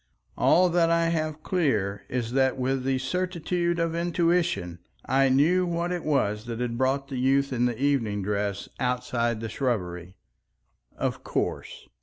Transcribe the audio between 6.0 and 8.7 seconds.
was that had brought the youth in evening dress